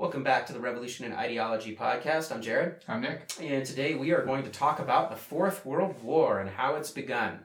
[0.00, 2.32] Welcome back to the Revolution in Ideology podcast.
[2.32, 3.30] I'm Jared, I'm Nick.
[3.38, 6.90] and today we are going to talk about the Fourth World War and how it's
[6.90, 7.40] begun.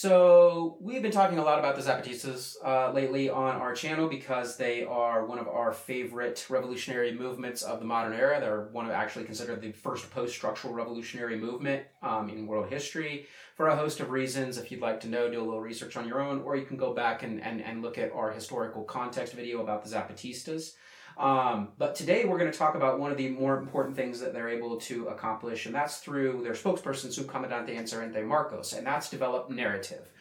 [0.00, 4.56] So, we've been talking a lot about the Zapatistas uh, lately on our channel because
[4.56, 8.38] they are one of our favorite revolutionary movements of the modern era.
[8.38, 13.26] They're one of actually considered the first post structural revolutionary movement um, in world history
[13.56, 14.56] for a host of reasons.
[14.56, 16.76] If you'd like to know, do a little research on your own, or you can
[16.76, 20.74] go back and, and, and look at our historical context video about the Zapatistas.
[21.18, 24.32] Um, but today we're going to talk about one of the more important things that
[24.32, 29.50] they're able to accomplish, and that's through their spokesperson, Subcomandante Insurgente Marcos, and that's develop
[29.50, 30.12] narrative.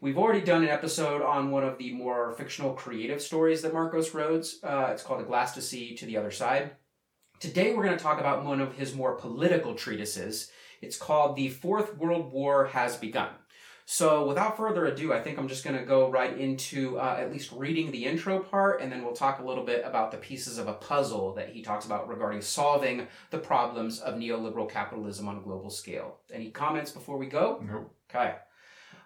[0.00, 4.14] We've already done an episode on one of the more fictional creative stories that Marcos
[4.14, 4.46] wrote.
[4.62, 6.70] Uh, it's called A Glass to See to the Other Side.
[7.38, 10.50] Today we're going to talk about one of his more political treatises.
[10.80, 13.28] It's called The Fourth World War Has Begun.
[13.92, 17.32] So, without further ado, I think I'm just going to go right into uh, at
[17.32, 20.58] least reading the intro part, and then we'll talk a little bit about the pieces
[20.58, 25.38] of a puzzle that he talks about regarding solving the problems of neoliberal capitalism on
[25.38, 26.18] a global scale.
[26.32, 27.60] Any comments before we go?
[27.68, 27.92] Nope.
[28.08, 28.36] Okay.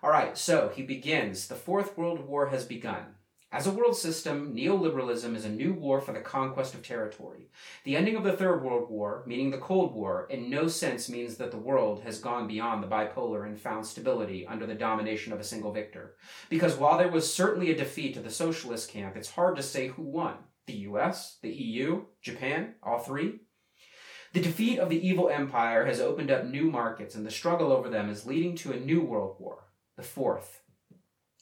[0.03, 3.07] All right, so he begins The Fourth World War has begun.
[3.55, 7.51] As a world system, neoliberalism is a new war for the conquest of territory.
[7.85, 11.37] The ending of the Third World War, meaning the Cold War, in no sense means
[11.37, 15.39] that the world has gone beyond the bipolar and found stability under the domination of
[15.39, 16.17] a single victor.
[16.51, 19.87] Because while there was certainly a defeat to the socialist camp, it's hard to say
[19.87, 20.35] who won.
[20.67, 23.39] The US, the EU, Japan, all three?
[24.33, 27.89] The defeat of the evil empire has opened up new markets, and the struggle over
[27.89, 30.64] them is leading to a new world war, the fourth.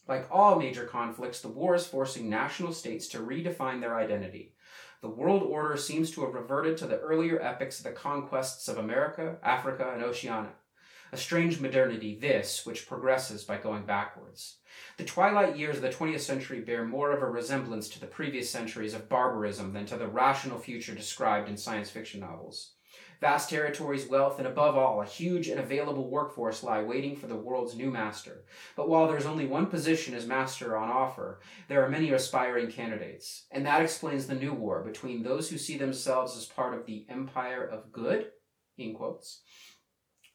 [0.08, 4.54] Like all major conflicts, the war is forcing national states to redefine their identity.
[5.00, 8.78] The world order seems to have reverted to the earlier epics of the conquests of
[8.78, 10.52] America, Africa, and Oceania.
[11.12, 14.56] A strange modernity, this, which progresses by going backwards.
[14.96, 18.48] The twilight years of the 20th century bear more of a resemblance to the previous
[18.48, 22.72] centuries of barbarism than to the rational future described in science fiction novels.
[23.22, 27.36] Vast territories, wealth, and above all, a huge and available workforce lie waiting for the
[27.36, 28.42] world's new master.
[28.74, 31.38] But while there's only one position as master on offer,
[31.68, 33.46] there are many aspiring candidates.
[33.52, 37.06] And that explains the new war between those who see themselves as part of the
[37.08, 38.32] empire of good,
[38.76, 39.42] in quotes,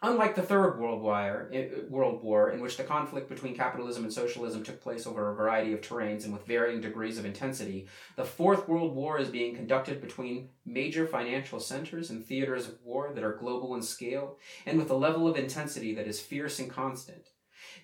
[0.03, 1.51] Unlike the Third World War,
[1.89, 5.73] World War, in which the conflict between capitalism and socialism took place over a variety
[5.73, 9.99] of terrains and with varying degrees of intensity, the Fourth World War is being conducted
[9.99, 14.37] between major financial centers and theaters of war that are global in scale,
[14.67, 17.29] and with a level of intensity that is fierce and constant.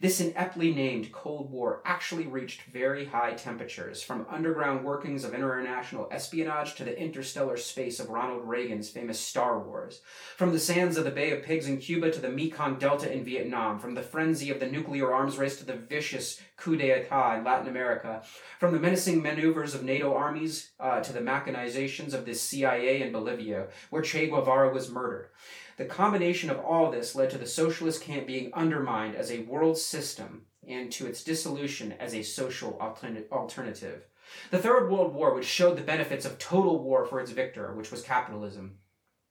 [0.03, 6.09] This ineptly named Cold War actually reached very high temperatures, from underground workings of international
[6.11, 10.01] espionage to the interstellar space of Ronald Reagan's famous Star Wars,
[10.35, 13.23] from the sands of the Bay of Pigs in Cuba to the Mekong Delta in
[13.23, 17.45] Vietnam, from the frenzy of the nuclear arms race to the vicious coup d'etat in
[17.45, 18.23] Latin America,
[18.59, 23.13] from the menacing maneuvers of NATO armies uh, to the machinations of the CIA in
[23.13, 25.29] Bolivia, where Che Guevara was murdered.
[25.77, 29.77] The combination of all this led to the socialist camp being undermined as a world
[29.77, 34.03] system and to its dissolution as a social alternative.
[34.51, 37.91] The Third World War, which showed the benefits of total war for its victor, which
[37.91, 38.77] was capitalism,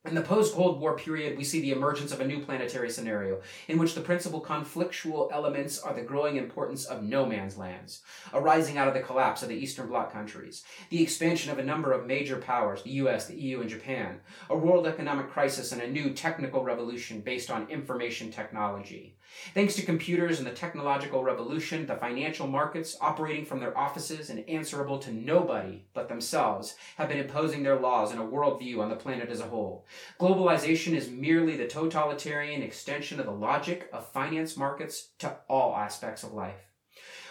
[0.05, 3.41] in the post Cold War period, we see the emergence of a new planetary scenario,
[3.69, 8.03] in which the principal conflictual elements are the growing importance of no man's lands,
[8.35, 11.93] arising out of the collapse of the Eastern Bloc countries, the expansion of a number
[11.93, 14.19] of major powers, the US, the EU, and Japan,
[14.51, 19.15] a world economic crisis, and a new technical revolution based on information technology.
[19.55, 24.49] Thanks to computers and the technological revolution, the financial markets, operating from their offices and
[24.49, 28.97] answerable to nobody but themselves, have been imposing their laws and a worldview on the
[28.97, 29.87] planet as a whole.
[30.19, 36.23] Globalization is merely the totalitarian extension of the logic of finance markets to all aspects
[36.23, 36.72] of life.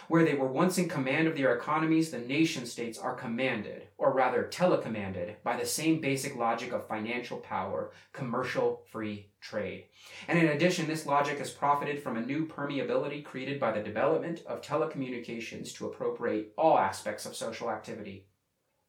[0.08, 4.12] Where they were once in command of their economies, the nation states are commanded, or
[4.12, 9.84] rather telecommanded, by the same basic logic of financial power, commercial free trade.
[10.28, 14.42] And in addition, this logic has profited from a new permeability created by the development
[14.46, 18.26] of telecommunications to appropriate all aspects of social activity.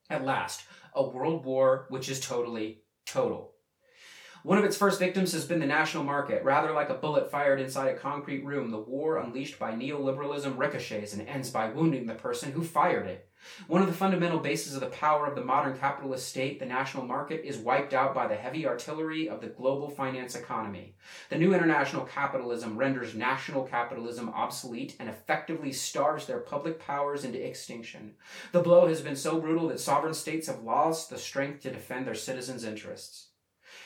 [0.09, 3.52] At last, a world war which is totally total.
[4.45, 6.43] One of its first victims has been the national market.
[6.43, 11.13] Rather like a bullet fired inside a concrete room, the war unleashed by neoliberalism ricochets
[11.13, 13.29] and ends by wounding the person who fired it.
[13.67, 17.05] One of the fundamental bases of the power of the modern capitalist state, the national
[17.05, 20.97] market, is wiped out by the heavy artillery of the global finance economy.
[21.29, 27.41] The new international capitalism renders national capitalism obsolete and effectively starves their public powers into
[27.41, 28.15] extinction.
[28.51, 32.05] The blow has been so brutal that sovereign states have lost the strength to defend
[32.05, 33.29] their citizens' interests.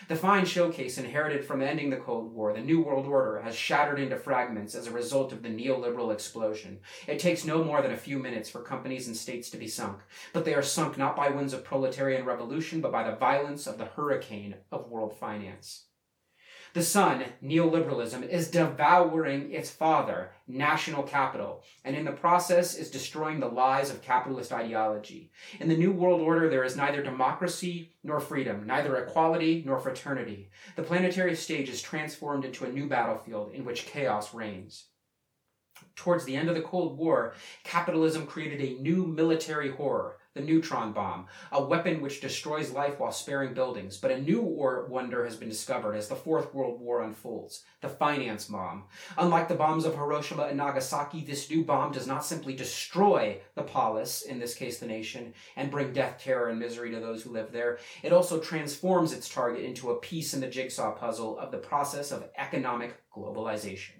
[0.07, 3.99] The fine showcase inherited from ending the Cold War, the New World Order, has shattered
[3.99, 6.79] into fragments as a result of the neoliberal explosion.
[7.07, 9.99] It takes no more than a few minutes for companies and states to be sunk,
[10.33, 13.77] but they are sunk not by winds of proletarian revolution, but by the violence of
[13.77, 15.85] the hurricane of world finance.
[16.77, 23.39] The son, neoliberalism, is devouring its father, national capital, and in the process is destroying
[23.39, 25.31] the lies of capitalist ideology.
[25.59, 30.51] In the New World Order, there is neither democracy nor freedom, neither equality nor fraternity.
[30.75, 34.85] The planetary stage is transformed into a new battlefield in which chaos reigns.
[35.95, 37.33] Towards the end of the Cold War,
[37.63, 43.11] capitalism created a new military horror, the neutron bomb, a weapon which destroys life while
[43.11, 43.97] sparing buildings.
[43.97, 48.45] But a new wonder has been discovered as the Fourth World War unfolds the finance
[48.45, 48.85] bomb.
[49.17, 53.63] Unlike the bombs of Hiroshima and Nagasaki, this new bomb does not simply destroy the
[53.63, 57.31] polis, in this case the nation, and bring death, terror, and misery to those who
[57.31, 57.79] live there.
[58.03, 62.11] It also transforms its target into a piece in the jigsaw puzzle of the process
[62.11, 63.96] of economic globalization.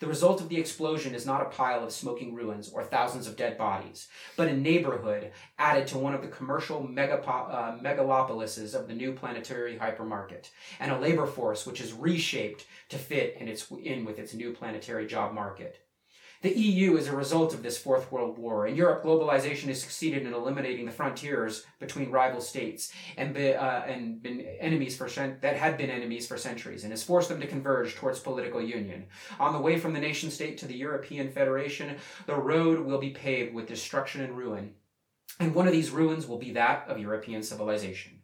[0.00, 3.36] The result of the explosion is not a pile of smoking ruins or thousands of
[3.36, 8.86] dead bodies, but a neighborhood added to one of the commercial megapo- uh, megalopolises of
[8.86, 10.50] the new planetary hypermarket,
[10.80, 14.52] and a labor force which is reshaped to fit in, its, in with its new
[14.52, 15.80] planetary job market.
[16.40, 18.68] The EU is a result of this Fourth World War.
[18.68, 23.80] In Europe, globalization has succeeded in eliminating the frontiers between rival states and, be, uh,
[23.80, 27.46] and been enemies for that had been enemies for centuries, and has forced them to
[27.48, 29.06] converge towards political union.
[29.40, 31.96] On the way from the nation state to the European Federation,
[32.26, 34.74] the road will be paved with destruction and ruin,
[35.40, 38.17] and one of these ruins will be that of European civilization.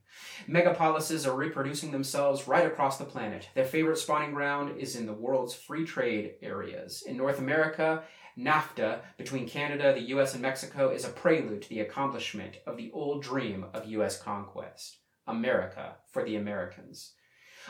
[0.48, 3.48] Megapolises are reproducing themselves right across the planet.
[3.54, 7.02] Their favorite spawning ground is in the world's free trade areas.
[7.06, 8.02] In North America,
[8.38, 12.90] NAFTA between Canada, the US, and Mexico is a prelude to the accomplishment of the
[12.92, 17.12] old dream of US conquest America for the Americans.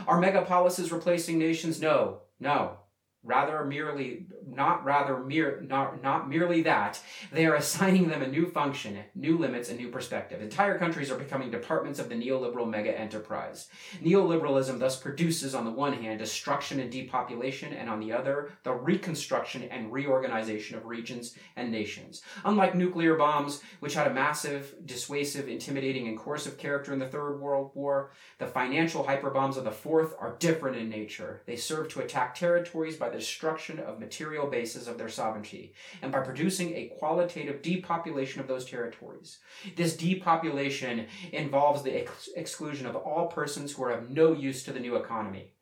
[0.06, 1.80] Are megapolises replacing nations?
[1.80, 2.78] No, no
[3.24, 7.00] rather merely not rather mere not, not merely that
[7.32, 10.42] they are assigning them a new function new limits and new perspective.
[10.42, 13.68] Entire countries are becoming departments of the neoliberal mega enterprise.
[14.02, 18.72] Neoliberalism thus produces on the one hand destruction and depopulation and on the other the
[18.72, 22.22] reconstruction and reorganization of regions and nations.
[22.44, 27.38] Unlike nuclear bombs which had a massive dissuasive intimidating and coercive character in the third
[27.38, 31.42] world war the financial hyperbombs of the fourth are different in nature.
[31.46, 35.72] They serve to attack territories by the destruction of material bases of their sovereignty,
[36.02, 39.38] and by producing a qualitative depopulation of those territories.
[39.76, 44.72] This depopulation involves the ex- exclusion of all persons who are of no use to
[44.72, 45.52] the new economy.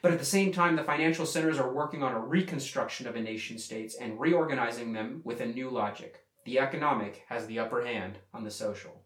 [0.00, 3.20] But at the same time, the financial centers are working on a reconstruction of a
[3.20, 6.24] nation states and reorganizing them with a new logic.
[6.46, 9.01] The economic has the upper hand on the social.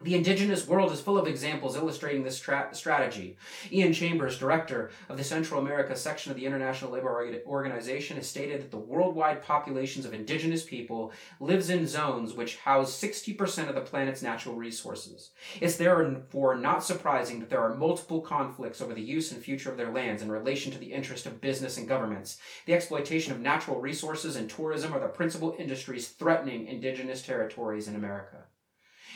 [0.00, 3.36] The indigenous world is full of examples illustrating this tra- strategy.
[3.72, 8.60] Ian Chambers, director of the Central America section of the International Labor Organization, has stated
[8.60, 11.10] that the worldwide populations of indigenous people
[11.40, 15.32] lives in zones which house 60% of the planet's natural resources.
[15.60, 19.76] It's therefore not surprising that there are multiple conflicts over the use and future of
[19.76, 22.38] their lands in relation to the interest of business and governments.
[22.66, 27.96] The exploitation of natural resources and tourism are the principal industries threatening indigenous territories in
[27.96, 28.44] America.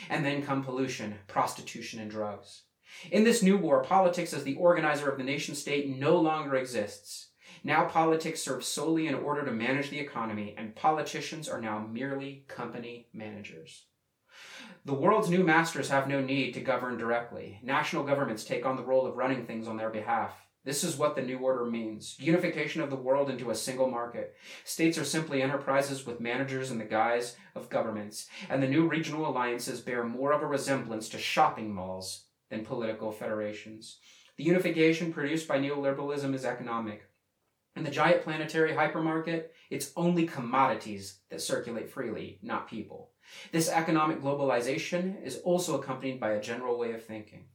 [0.09, 2.63] And then come pollution, prostitution, and drugs.
[3.11, 7.29] In this new war, politics as the organizer of the nation state no longer exists.
[7.63, 12.45] Now politics serves solely in order to manage the economy, and politicians are now merely
[12.47, 13.85] company managers.
[14.85, 17.59] The world's new masters have no need to govern directly.
[17.63, 20.33] National governments take on the role of running things on their behalf.
[20.65, 24.35] This is what the New Order means unification of the world into a single market.
[24.63, 29.27] States are simply enterprises with managers in the guise of governments, and the new regional
[29.27, 33.97] alliances bear more of a resemblance to shopping malls than political federations.
[34.37, 37.09] The unification produced by neoliberalism is economic.
[37.75, 43.09] In the giant planetary hypermarket, it's only commodities that circulate freely, not people.
[43.51, 47.45] This economic globalization is also accompanied by a general way of thinking.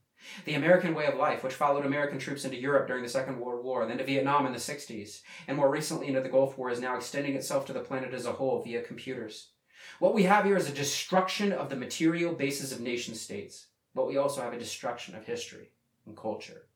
[0.44, 3.64] The American way of life, which followed American troops into Europe during the Second World
[3.64, 6.80] War, then to Vietnam in the 60s, and more recently into the Gulf War, is
[6.80, 9.50] now extending itself to the planet as a whole via computers.
[9.98, 14.06] What we have here is a destruction of the material basis of nation states, but
[14.06, 15.70] we also have a destruction of history
[16.06, 16.66] and culture.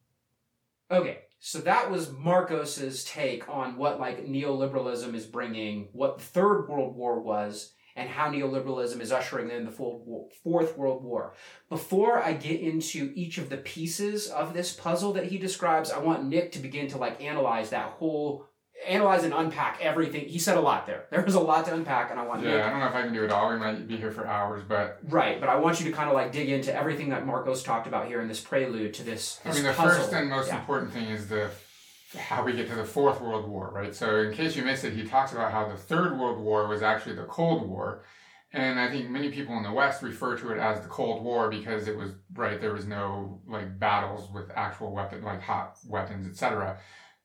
[0.90, 6.68] Okay, so that was Marcos's take on what like neoliberalism is bringing, what the Third
[6.68, 11.34] World War was, and how neoliberalism is ushering in the full Fourth World War.
[11.68, 15.98] Before I get into each of the pieces of this puzzle that he describes, I
[15.98, 18.46] want Nick to begin to like analyze that whole
[18.88, 20.26] analyze and unpack everything.
[20.26, 21.04] He said a lot there.
[21.10, 23.02] There was a lot to unpack, and I want yeah, I don't know if I
[23.02, 23.50] can do it all.
[23.50, 25.38] We might be here for hours, but right.
[25.38, 28.06] But I want you to kind of like dig into everything that Marcos talked about
[28.08, 29.40] here in this prelude to this.
[29.44, 30.00] I mean, the puzzle.
[30.00, 30.58] first and most Yeah.
[30.58, 31.50] important thing is the
[32.18, 33.94] how we get to the Fourth World War, right?
[33.94, 36.82] So, in case you missed it, he talks about how the Third World War was
[36.82, 38.04] actually the Cold War,
[38.52, 41.48] and I think many people in the West refer to it as the Cold War
[41.48, 46.26] because it was right there was no like battles with actual weapon like hot weapons,
[46.26, 46.78] etc.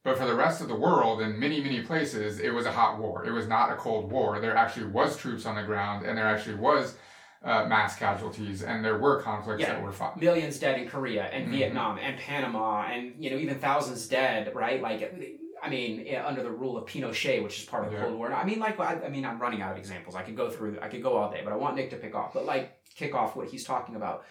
[0.04, 2.98] But for the rest of the world, in many many places, it was a hot
[2.98, 3.26] war.
[3.26, 4.40] It was not a Cold War.
[4.40, 6.96] There actually was troops on the ground, and there actually was
[7.44, 9.74] uh, mass casualties, and there were conflicts Yeah.
[9.74, 10.20] that were fought.
[10.20, 11.52] millions dead in Korea and Mhm.
[11.52, 14.82] Vietnam and Panama and you know even thousands dead, right?
[14.82, 15.14] Like
[15.64, 18.04] I mean, under the rule of Pinochet, which is part of the Yeah.
[18.06, 18.32] Cold War.
[18.34, 20.16] I mean, like I, I mean, I'm running out of examples.
[20.16, 22.14] I could go through, I could go all day, but I want Nick to pick
[22.16, 24.24] off, but like kick off what he's talking about.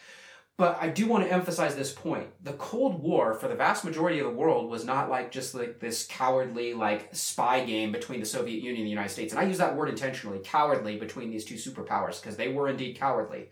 [0.59, 2.29] But I do want to emphasize this point.
[2.43, 5.81] The Cold War, for the vast majority of the world, was not like just like
[5.81, 9.35] this cowardly like spy game between the Soviet Union and the United States.
[9.35, 12.97] And I use that word intentionally, cowardly between these two superpowers, because they were indeed
[12.99, 13.51] cowardly.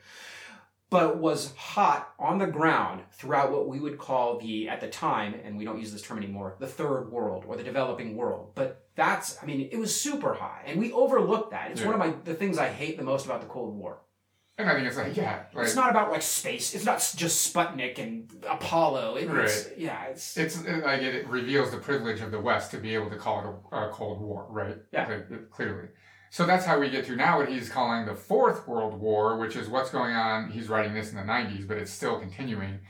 [0.89, 5.35] But was hot on the ground throughout what we would call the at the time
[5.45, 8.53] and we don't use this term anymore the third world or the developing world.
[8.55, 11.73] But that's i mean it was super hot and we overlooked that.
[11.73, 13.99] It's one of my the things i hate the most about the cold war
[14.57, 17.99] I think it's like yeah, like it's not about like space it's not just sputnik
[17.99, 22.39] and apollo it, it's yeah it's it's like it, it reveals the privilege of the
[22.41, 24.77] West to be able to call it a, a Cold War, right?
[24.93, 25.09] Yeah.
[25.09, 25.89] Like, it- clearly.
[26.31, 29.55] So that's how we get to now what he's calling the Fourth World War, which
[29.57, 30.51] is what's going on.
[30.51, 32.81] He's writing this in the 90s, but it's still continuing.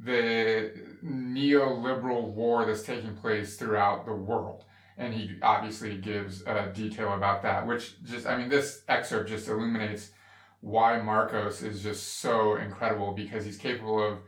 [0.00, 0.72] The
[1.04, 4.64] neoliberal war that's taking place throughout the world.
[4.96, 9.46] And he obviously gives uh, detail about that, which just, I mean, this excerpt just
[9.48, 10.10] illuminates
[10.60, 14.18] why Marcos is just so incredible because he's capable of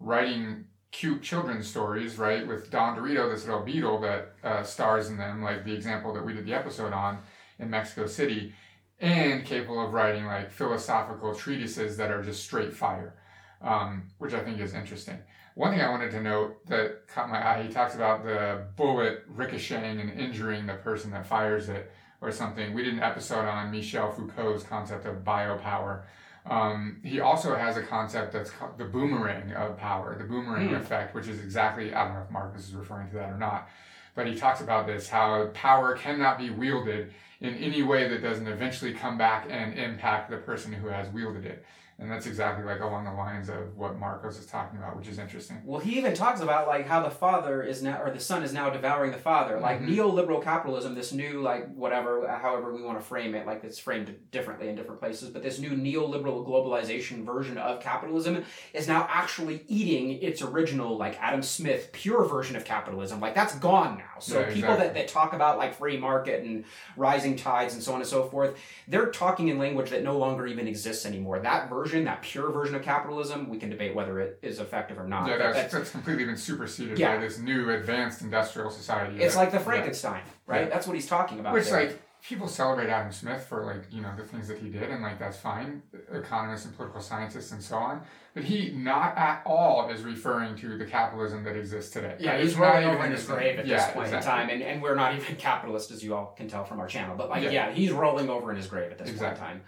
[0.00, 2.46] writing cute children's stories, right?
[2.46, 6.24] With Don Durito, this little beetle that uh, stars in them, like the example that
[6.24, 7.18] we did the episode on
[7.58, 8.54] in Mexico City,
[9.00, 13.14] and capable of writing like philosophical treatises that are just straight fire,
[13.62, 15.18] um, which I think is interesting.
[15.54, 19.24] One thing I wanted to note that caught my eye, he talks about the bullet
[19.28, 22.74] ricocheting and injuring the person that fires it or something.
[22.74, 26.02] We did an episode on Michel Foucault's concept of biopower.
[26.46, 30.74] Um, he also has a concept that's called the boomerang of power, the boomerang Hmm.
[30.76, 33.68] effect, which is exactly, I don't know if Marcos is referring to that or not,
[34.14, 38.48] but he talks about this how power cannot be wielded in any way that doesn't
[38.48, 41.64] eventually come back and impact the person who has wielded it.
[42.00, 45.18] And that's exactly like along the lines of what Marcos is talking about, which is
[45.18, 45.60] interesting.
[45.64, 48.52] Well, he even talks about like how the father is now, or the son is
[48.52, 49.58] now devouring the father.
[49.58, 49.96] Like Mhm.
[49.96, 54.14] neoliberal capitalism, this new like whatever, however we want to frame it, like it's framed
[54.30, 55.30] differently in different places.
[55.30, 61.20] But this new neoliberal globalization version of capitalism is now actually eating its original like
[61.20, 63.18] Adam Smith pure version of capitalism.
[63.18, 64.20] Like that's gone now.
[64.20, 64.86] So Yeah, people exactly.
[64.86, 66.64] that, that talk about like free market and
[66.96, 70.46] rising tides and so on and so forth, they're talking in language that no longer
[70.46, 71.40] even exists anymore.
[71.40, 75.06] That version, that pure version of capitalism, we can debate whether it is effective or
[75.06, 75.28] not.
[75.28, 77.16] yeah, that's, that's- that's completely been superseded Yeah.
[77.16, 79.22] by this new advanced industrial society.
[79.22, 80.62] it's that- like the Frankenstein, right?
[80.62, 80.68] Yeah.
[80.68, 81.54] That's what he's talking about.
[81.54, 81.86] Which there.
[81.86, 85.02] like people celebrate Adam Smith for like you know the things that he did and
[85.02, 88.00] like that's fine, economists and political scientists and so on.
[88.34, 92.16] But he not at all is referring to the capitalism that exists today.
[92.20, 94.16] yeah, he's rolling over in his grave at Yeah, this point exactly.
[94.16, 96.86] in time, and, and we're not even capitalist, as you all can tell from our
[96.86, 97.16] channel.
[97.16, 97.50] But like, Yeah.
[97.50, 99.40] yeah, he's rolling over in his grave at this Exactly.
[99.40, 99.66] point in time.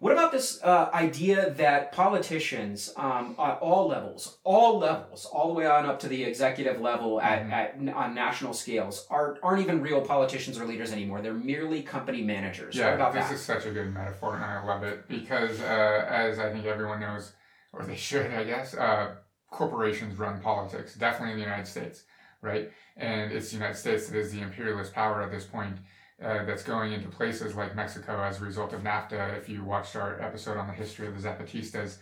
[0.00, 5.52] What about this uh, idea that politicians um, at all levels, all levels, all the
[5.52, 7.88] way on up to the executive level at, Mhm.
[7.90, 11.20] at on national scales, are, aren't even real politicians or leaders anymore?
[11.20, 12.76] They're merely company managers.
[12.76, 13.34] what Yeah, this that?
[13.34, 17.00] is such a good metaphor, and I love it because, uh, as I think everyone
[17.00, 17.34] knows,
[17.74, 19.16] or they should, I guess, uh,
[19.50, 20.94] corporations run politics.
[20.94, 22.04] Definitely in the United States,
[22.40, 22.72] right?
[22.96, 25.76] And it's the United States that is the imperialist power at this point.
[26.22, 29.38] Uh, that's going into places like Mexico as a result of NAFTA.
[29.38, 31.96] If you watched our episode on the history of the Zapatistas,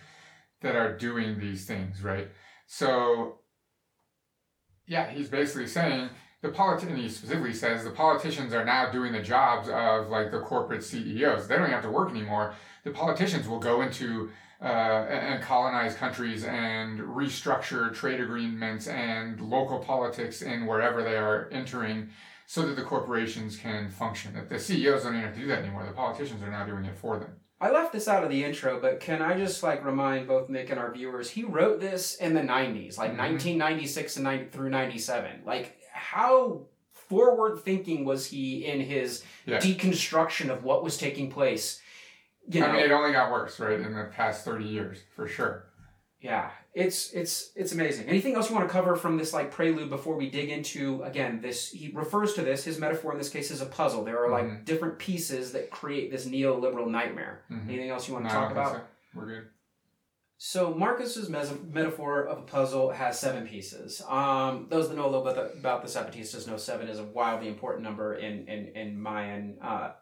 [0.60, 2.28] that are doing these things, right?
[2.66, 3.38] So,
[4.86, 6.10] yeah, he's basically saying
[6.42, 10.30] the politi- and he specifically says the politicians are now doing the jobs of like
[10.30, 11.48] the corporate CEOs.
[11.48, 12.54] They don't have to work anymore.
[12.84, 19.78] The politicians will go into uh, and colonize countries and restructure trade agreements and local
[19.78, 22.10] politics in wherever they are entering
[22.50, 24.32] so that the corporations can function.
[24.32, 25.84] That the CEOs don't even have to do that anymore.
[25.84, 27.28] The politicians are now doing it for them.
[27.60, 30.70] I left this out of the intro, but can I just like remind both Nick
[30.70, 33.16] and our viewers, he wrote this in the 90s, like Mhm.
[33.18, 35.42] 1996 and 90, through 97.
[35.44, 36.62] Like how
[36.94, 39.58] forward thinking was he in his Yeah.
[39.58, 41.82] deconstruction of what was taking place?
[42.48, 45.28] You know, I mean, it only got worse, right, in the past 30 years, for
[45.28, 45.66] sure.
[46.20, 48.06] Yeah, it's it's it's amazing.
[48.08, 51.40] Anything else you want to cover from this like prelude before we dig into again
[51.40, 51.70] this?
[51.70, 52.64] He refers to this.
[52.64, 54.04] His metaphor in this case is a puzzle.
[54.04, 54.64] There are like Mhm.
[54.64, 57.42] different pieces that create this neoliberal nightmare.
[57.50, 57.68] Mhm.
[57.68, 58.72] Anything else you want to I talk about?
[58.76, 58.80] so.
[59.14, 59.48] We're good.
[60.40, 64.00] So Marcos's mes- metaphor of a puzzle has seven pieces.
[64.06, 67.48] Um, those that know a little bit about the Zapatistas know seven is a wildly
[67.48, 69.92] important number in in, in Mayan uh,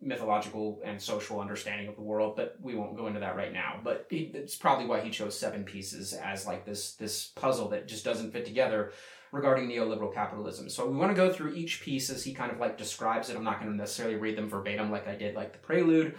[0.00, 2.36] mythological and social understanding of the world.
[2.36, 3.80] But we won't go into that right now.
[3.82, 7.88] But he, it's probably why he chose seven pieces as like this this puzzle that
[7.88, 8.92] just doesn't fit together
[9.32, 10.68] regarding neoliberal capitalism.
[10.68, 13.36] So we want to go through each piece as he kind of like describes it.
[13.36, 16.14] I'm not going to necessarily read them verbatim like I did like the prelude.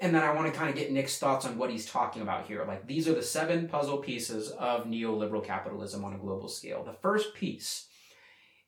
[0.00, 2.46] And then I want to kind of get Nick's thoughts on what he's talking about
[2.46, 2.64] here.
[2.66, 6.82] Like these are the seven puzzle pieces of neoliberal capitalism on a global scale.
[6.82, 7.86] The first piece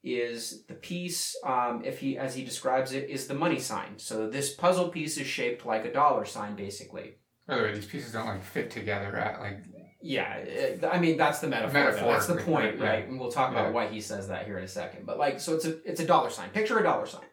[0.03, 3.99] is the piece, um, if he as he describes it, is the money sign.
[3.99, 7.17] So this puzzle piece is shaped like a dollar sign, basically.
[7.47, 9.59] By the way, these pieces don't like fit together at like
[10.05, 11.93] Yeah, it- I mean that's the metaphor.
[11.93, 12.07] though.
[12.09, 13.09] That's the point, right, right?
[13.09, 13.71] And we'll talk about Yeah.
[13.73, 15.07] why he says that here in a second.
[15.07, 16.51] But like, so it's a it's a dollar sign.
[16.51, 17.25] Picture a dollar sign.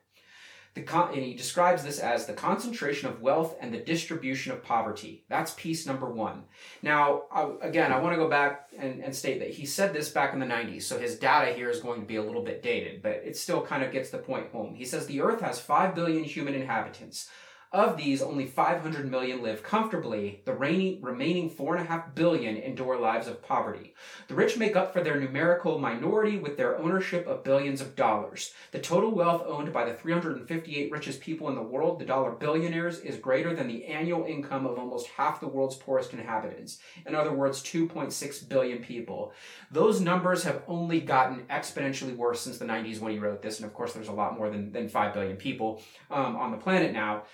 [0.75, 4.63] The con- and he describes this as the concentration of wealth and the distribution of
[4.63, 5.23] poverty.
[5.27, 6.43] That's piece number one.
[6.81, 10.09] Now, I, again, I want to go back and, and state that he said this
[10.09, 12.61] back in the 90s, so his data here is going to be a little bit
[12.61, 14.75] dated, but it still kind of gets the point home.
[14.75, 17.29] He says the Earth has 5 billion human inhabitants.
[17.71, 20.41] Of these, only 500 million live comfortably.
[20.43, 23.93] The remaining 4.5 billion endure lives of poverty.
[24.27, 28.55] The rich make up for their numerical minority with their ownership of billions of dollars.
[28.71, 33.01] The total wealth owned by the 358 richest people in the world, the dollar billionaires,
[33.01, 36.79] is greater than the annual income of almost half the world's poorest inhabitants.
[37.05, 39.31] In other words, 2.6 billion people.
[39.69, 43.67] Those numbers have only gotten exponentially worse since the 90s when he wrote this, and
[43.67, 46.93] of course, there's a lot more than, than 5 billion people um, on the planet
[46.93, 47.25] now.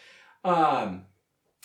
[0.45, 1.05] Um,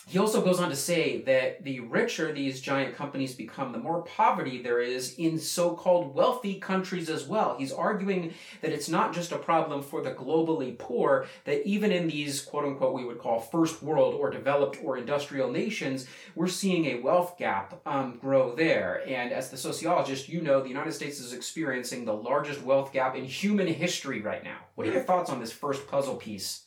[0.09, 4.03] he also goes on to say that the richer these giant companies become, the more
[4.03, 7.57] poverty there is in so called wealthy countries as well.
[7.59, 8.33] He's arguing
[8.63, 12.65] that it's not just a problem for the globally poor, that even in these quote
[12.65, 17.37] unquote we would call first world or developed or industrial nations, we're seeing a wealth
[17.39, 19.03] gap um, grow there.
[19.07, 23.15] And as the sociologist, you know the United States is experiencing the largest wealth gap
[23.15, 24.59] in human history right now.
[24.75, 26.65] What are your thoughts on this first puzzle piece?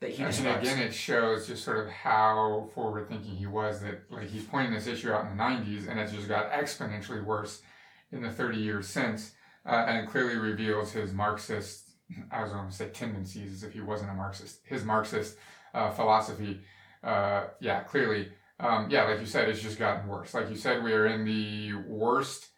[0.00, 3.80] That he again, it shows just sort of how forward thinking he was.
[3.82, 7.22] That like he's pointing this issue out in the '90s, and it's just got exponentially
[7.22, 7.60] worse
[8.10, 9.32] in the 30 years since,
[9.66, 11.90] uh, and it clearly reveals his Marxist,
[12.30, 15.36] I was going to say tendencies, as if he wasn't a Marxist, his Marxist
[15.74, 16.60] uh, philosophy.
[17.04, 20.34] Uh, yeah, clearly, um, yeah, like you said, it's just gotten worse.
[20.34, 22.48] Like you said, we are in the worst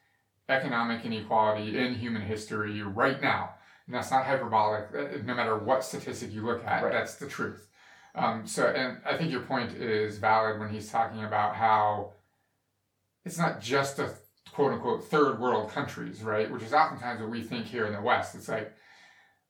[0.49, 3.55] economic inequality in human history right now.
[3.93, 6.91] And that's not hyperbolic, uh, no matter what statistic you look at, Right.
[6.91, 7.69] that's the truth.
[8.15, 12.15] Um, so, and I think your point is valid when he's talking about how
[13.27, 14.15] it's not just the
[14.55, 16.51] quote unquote third world countries, right?
[16.51, 18.35] Which is oftentimes what we think here in the West.
[18.35, 18.73] It's like,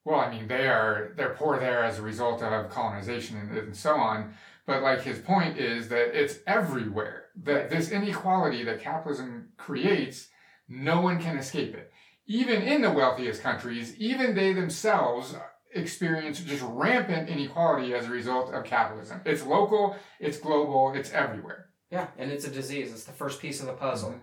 [0.05, 3.77] well, I mean, they are they're poor there as a result of colonization and, and
[3.77, 4.35] so on.
[4.67, 7.27] But like his point is that it's everywhere.
[7.45, 10.31] That this inequality that capitalism creates,
[10.69, 11.92] no one can escape it.
[12.27, 15.35] Even in the wealthiest countries, even they themselves
[15.75, 19.21] experience just rampant inequality as a result of capitalism.
[19.25, 21.71] It's local, it's global, it's everywhere.
[21.91, 22.93] Yeah, and it's a disease.
[22.93, 24.11] It's the first piece of the puzzle.
[24.11, 24.21] Mhm.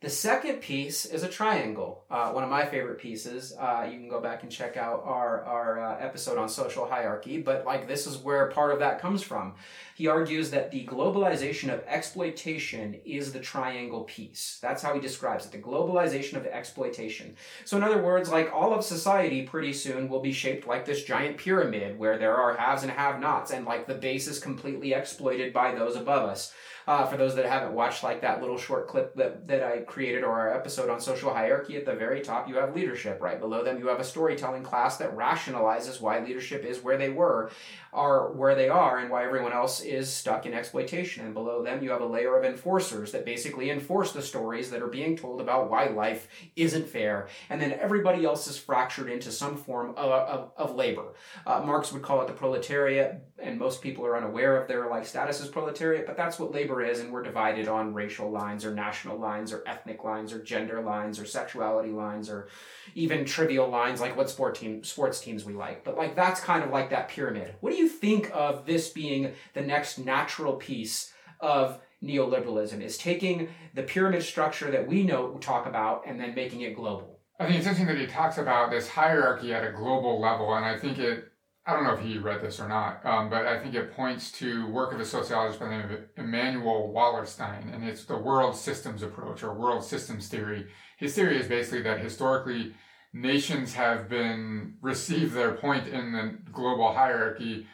[0.00, 2.04] The second piece is a triangle.
[2.10, 3.52] Uh, one of my favorite pieces.
[3.60, 7.42] Uh, you can go back and check out our our uh, episode on social hierarchy.
[7.42, 9.56] But like this is where part of that comes from.
[9.94, 14.58] He argues that the globalization of exploitation is the triangle piece.
[14.62, 15.52] That's how he describes it.
[15.52, 17.36] The globalization of exploitation.
[17.66, 21.04] So in other words, like all of society, pretty soon will be shaped like this
[21.04, 25.52] giant pyramid where there are haves and have-nots, and like the base is completely exploited
[25.52, 26.54] by those above us.
[26.90, 30.24] Uh, for those that haven't watched like that little short clip that, that I created
[30.24, 33.20] or our episode on social hierarchy, at the very top you have leadership.
[33.20, 37.08] Right below them you have a storytelling class that rationalizes why leadership is where they
[37.08, 37.52] were,
[37.92, 41.24] are where they are, and why everyone else is stuck in exploitation.
[41.24, 44.82] And below them you have a layer of enforcers that basically enforce the stories that
[44.82, 47.28] are being told about why life isn't fair.
[47.48, 51.14] And then everybody else is fractured into some form of, of, of labor.
[51.46, 55.06] Uh, Marx would call it the proletariat, and most people are unaware of their like
[55.06, 58.74] status as proletariat, but that's what labor is, and we're divided on racial lines or
[58.74, 62.48] national lines or ethnic lines or gender lines or sexuality lines or
[62.94, 65.84] even trivial lines like what sport team sports teams we like.
[65.84, 67.54] But like that's kind of like that pyramid.
[67.60, 72.80] What do you think of this being the next natural piece of neoliberalism?
[72.82, 77.20] Is taking the pyramid structure that we know talk about and then making it global.
[77.38, 80.64] I think it's interesting that he talks about this hierarchy at a global level, and
[80.64, 81.30] I think it
[81.66, 84.32] I don't know if he read this or not, um, but I think it points
[84.32, 88.56] to work of a sociologist by the name of Immanuel Wallerstein, and it's the world
[88.56, 90.66] systems approach or world systems theory.
[90.96, 92.74] His theory is basically that historically
[93.12, 97.66] nations have been received their point in the global hierarchy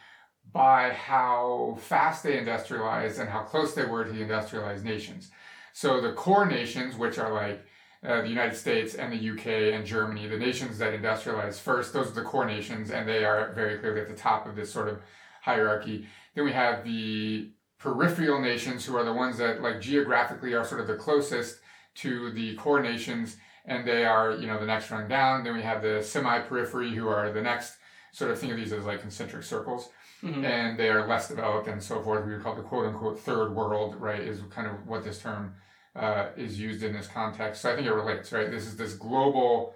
[0.51, 5.29] by how fast they industrialized and how close they were to the industrialized nations.
[5.73, 7.63] So the core nations, which are like
[8.03, 12.07] uh, the United States and the UK and Germany, the nations that industrialized first, those
[12.07, 14.87] are the core nations, and they are very clearly at the top of this sort
[14.87, 14.99] of
[15.41, 16.07] hierarchy.
[16.33, 20.81] Then we have the peripheral nations, who are the ones that, like, geographically are sort
[20.81, 21.59] of the closest
[21.95, 25.43] to the core nations, and they are, you know, the next rung down.
[25.43, 27.77] Then we have the semi periphery, who are the next
[28.11, 29.89] sort of think of these as like concentric circles.
[30.23, 30.43] Mm-hmm.
[30.43, 32.25] And they are less developed and so forth.
[32.25, 34.21] We would call the quote unquote third world, right?
[34.21, 35.53] Is kind of what this term
[35.95, 37.61] uh, is used in this context.
[37.61, 38.49] So I think it relates, right?
[38.49, 39.75] This is this global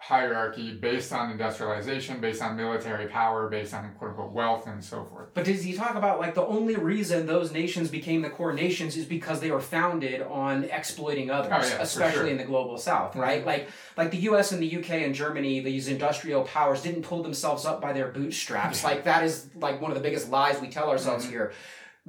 [0.00, 5.04] hierarchy based on industrialization, based on military power, based on quote unquote wealth and so
[5.04, 5.28] forth.
[5.34, 8.96] But does he talk about like the only reason those nations became the core nations
[8.96, 12.28] is because they were founded on exploiting others, oh, yeah, especially sure.
[12.28, 13.20] in the global south, mm-hmm.
[13.20, 13.38] right?
[13.40, 13.48] Mm-hmm.
[13.48, 17.64] Like like the US and the UK and Germany, these industrial powers didn't pull themselves
[17.64, 18.82] up by their bootstraps.
[18.82, 18.90] Yeah.
[18.90, 21.32] Like that is like one of the biggest lies we tell ourselves mm-hmm.
[21.32, 21.52] here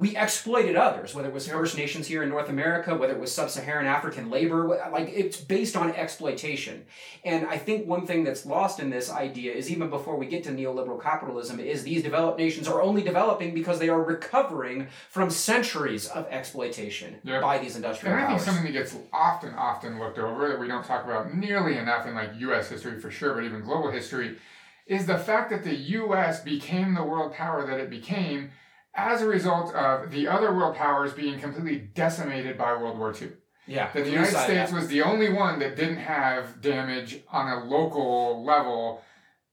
[0.00, 3.30] we exploited others, whether it was First Nations here in North America, whether it was
[3.30, 4.66] sub Saharan African labor.
[4.90, 6.86] Like, it's based on exploitation.
[7.22, 10.42] And I think one thing that's lost in this idea is even before we get
[10.44, 15.28] to neoliberal capitalism, is these developed nations are only developing because they are recovering from
[15.28, 20.18] centuries of exploitation by these industrial And I think something that gets often, often looked
[20.18, 22.70] over that we don't talk about nearly enough in like U.S.
[22.70, 24.38] history for sure, but even global history,
[24.86, 26.40] is the fact that the U.S.
[26.42, 28.50] became the world power that it became
[28.94, 33.32] as a result of the other world powers being completely decimated by World War II.
[33.66, 33.90] Yeah.
[33.92, 38.44] That the United States was the only one that didn't have damage on a local
[38.44, 39.02] level,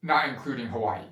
[0.02, 1.04] not including Hawaii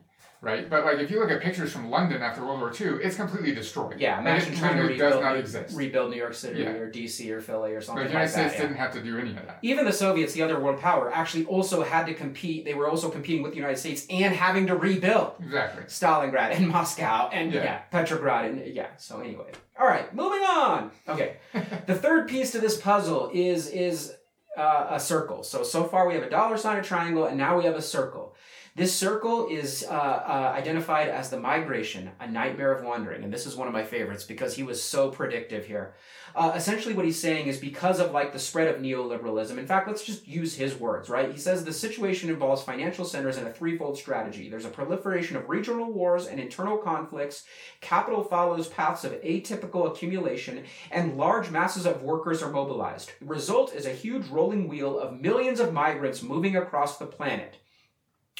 [0.45, 0.69] right?
[0.69, 3.53] But like if you look at pictures from London after World War II, it's completely
[3.53, 3.99] destroyed.
[3.99, 5.75] Yeah, imagine it trying to rebuild, does not exist.
[5.75, 6.69] rebuild New York City yeah.
[6.69, 8.03] or DC or Philly or something.
[8.03, 8.19] Like that.
[8.19, 8.83] But the United like States that, didn't yeah.
[8.83, 9.59] have to do any of that.
[9.63, 12.63] Even the Soviets, the other world power, actually also had to compete.
[12.63, 15.33] They were also competing with the United States and having to rebuild.
[15.39, 15.83] Exactly.
[15.85, 18.95] Stalingrad and Moscow and yeah, yeah Petrograd and yeah.
[18.97, 20.91] So anyway, all right, moving on.
[21.09, 21.37] Okay,
[21.87, 24.13] the third piece to this puzzle is is
[24.55, 25.41] uh, a circle.
[25.41, 27.81] So so far we have a dollar sign, a triangle, and now we have a
[27.81, 28.35] circle.
[28.77, 33.23] This circle is uh, uh, identified as the migration, a nightmare of wandering.
[33.23, 35.93] And this is one of my favorites because he was so predictive here.
[36.35, 39.57] Uh, essentially, what he's saying is because of like the spread of neoliberalism.
[39.57, 41.31] In fact, let's just use his words, right?
[41.31, 44.49] He says the situation involves financial centers and a threefold strategy.
[44.49, 47.45] There's a proliferation of regional wars and internal conflicts.
[47.79, 53.13] Capital follows paths of atypical accumulation, and large masses of workers are mobilized.
[53.21, 57.55] The result is a huge rolling wheel of millions of migrants moving across the planet.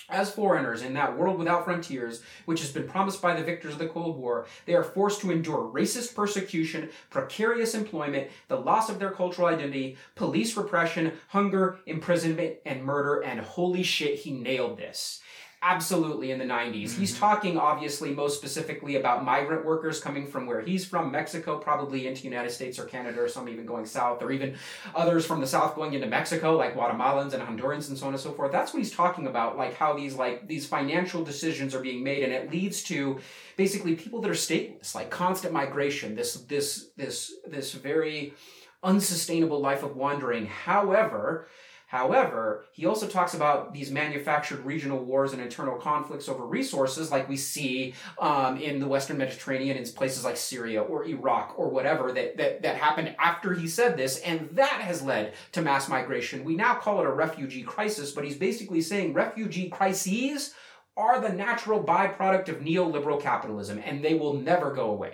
[0.10, 3.80] As foreigners in that world without frontiers, which has been promised by the victors of
[3.80, 9.00] the Cold War, they are forced to endure racist persecution, precarious employment, the loss of
[9.00, 15.22] their cultural identity, police repression, hunger, imprisonment, and murder, and holy shit, he nailed this
[15.66, 16.84] absolutely in the 90s.
[16.84, 17.00] Mm-hmm.
[17.00, 22.08] He's talking obviously most specifically about migrant workers coming from where he's from, Mexico, probably
[22.08, 24.56] into United States or Canada, or some even going south, or even
[24.94, 28.22] others from the south going into Mexico, like Guatemalans and Hondurans and so on and
[28.22, 28.52] so forth.
[28.52, 32.24] That's what he's talking about, like how these like these financial decisions are being made,
[32.24, 33.20] and it leads to
[33.58, 38.36] basically people that are stateless, like constant migration, this this this this very
[38.84, 40.46] unsustainable life of wandering.
[40.46, 41.48] However,
[41.96, 47.30] However, he also talks about these manufactured regional wars and internal conflicts over resources, like
[47.30, 52.12] we see um, in the Western Mediterranean in places like Syria or Iraq or whatever
[52.12, 56.44] that, that, that happened after he said this, and that has led to mass migration.
[56.44, 60.54] We now call it a refugee crisis, but he's basically saying refugee crises
[60.98, 65.14] are the natural byproduct of neoliberal capitalism, and they will never go away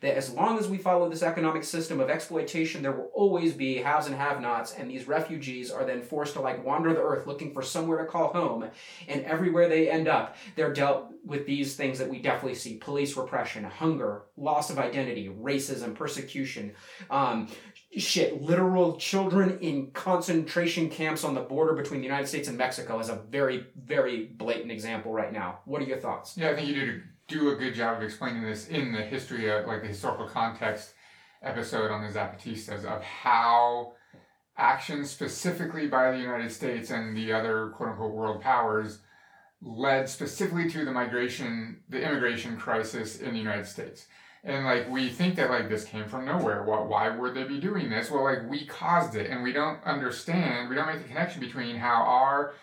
[0.00, 3.78] that as long as we follow this economic system of exploitation, there will always be
[3.78, 7.26] haves and have nots, and these refugees are then forced to like wander the earth
[7.26, 8.68] looking for somewhere to call home.
[9.08, 13.16] And everywhere they end up, they're dealt with these things that we definitely see police
[13.16, 16.72] repression, hunger, loss of identity, racism, persecution.
[17.10, 17.48] Um,
[17.96, 22.98] shit, literal children in concentration camps on the border between the United States and Mexico
[23.00, 25.60] is a very, very blatant example right now.
[25.64, 26.36] What are your thoughts?
[26.36, 29.48] Yeah, I think you did do a good job of explaining this in the history
[29.48, 30.94] of like the historical context
[31.42, 33.92] episode on the Zapatistas of how
[34.56, 39.00] actions specifically by the United States and the other quote unquote world powers
[39.60, 44.06] led specifically to the migration, the immigration crisis in the United States.
[44.44, 46.62] And like we think that like this came from nowhere.
[46.62, 48.10] Well, why would they be doing this?
[48.10, 50.68] Well, like we caused it, and we don't understand.
[50.68, 52.54] We don't make the connection between how our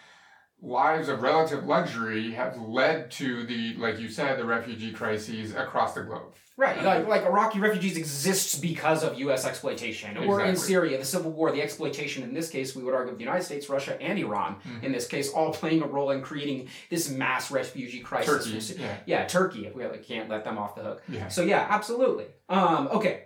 [0.63, 5.93] lives of relative luxury have led to the, like you said, the refugee crises across
[5.93, 6.33] the globe.
[6.55, 9.43] Right, like, like Iraqi refugees exists because of U.S.
[9.43, 10.27] exploitation, exactly.
[10.27, 12.21] or in Syria, the civil war, the exploitation.
[12.21, 14.57] In this case, we would argue of the United States, Russia, and Iran.
[14.63, 14.83] Mhm.
[14.83, 18.67] In this case, all playing a role in creating this mass refugee crisis.
[18.67, 18.97] Turkey, yeah.
[19.07, 19.65] yeah, Turkey.
[19.65, 21.03] If we like, can't let them off the hook.
[21.09, 21.27] Yeah.
[21.27, 22.25] So yeah, absolutely.
[22.49, 23.23] Um, okay,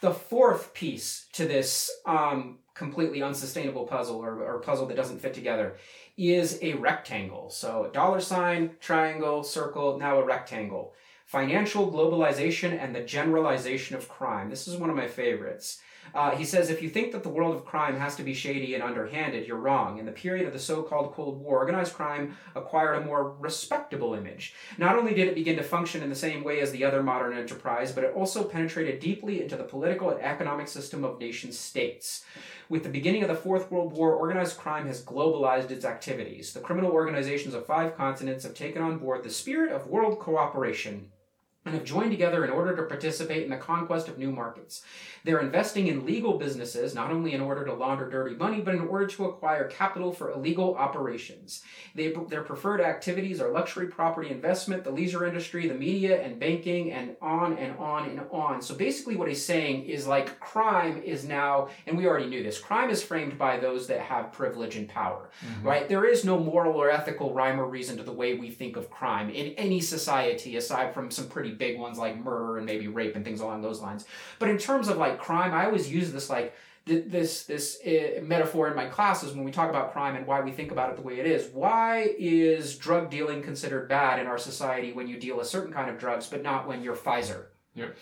[0.00, 5.32] the fourth piece to this um, completely unsustainable puzzle or, or puzzle that doesn't fit
[5.32, 5.76] together
[6.16, 7.50] is a rectangle.
[7.50, 10.94] So dollar sign, triangle, circle, now a rectangle.
[11.26, 14.50] Financial globalization and the generalization of crime.
[14.50, 15.80] This is one of my favorites.
[16.14, 18.74] Uh, he says, if you think that the world of crime has to be shady
[18.74, 19.98] and underhanded, you're wrong.
[19.98, 24.14] In the period of the so called Cold War, organized crime acquired a more respectable
[24.14, 24.54] image.
[24.78, 27.36] Not only did it begin to function in the same way as the other modern
[27.36, 32.24] enterprise, but it also penetrated deeply into the political and economic system of nation states.
[32.68, 36.52] With the beginning of the Fourth World War, organized crime has globalized its activities.
[36.52, 41.10] The criminal organizations of five continents have taken on board the spirit of world cooperation
[41.64, 44.82] and have joined together in order to participate in the conquest of new markets.
[45.24, 48.82] They're investing in legal businesses, not only in order to launder dirty money, but in
[48.82, 51.62] order to acquire capital for illegal operations.
[51.94, 56.92] They, their preferred activities are luxury property investment, the leisure industry, the media, and banking,
[56.92, 58.60] and on and on and on.
[58.60, 62.58] So basically, what he's saying is like crime is now, and we already knew this,
[62.58, 65.64] crime is framed by those that have privilege and power, Mhm.
[65.64, 65.88] right?
[65.88, 68.90] There is no moral or ethical rhyme or reason to the way we think of
[68.90, 73.16] crime in any society, aside from some pretty big ones like murder and maybe rape
[73.16, 74.04] and things along those lines.
[74.38, 76.54] But in terms of like crime, I always use this like
[76.86, 80.52] this this uh, metaphor in my classes when we talk about crime and why we
[80.52, 81.48] think about it the way it is.
[81.52, 85.88] Why is drug dealing considered bad in our society when you deal a certain kind
[85.88, 87.46] of drugs, but not when you're Pfizer?
[87.74, 87.96] Yep.